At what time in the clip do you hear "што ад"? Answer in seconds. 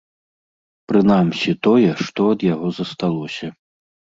2.07-2.49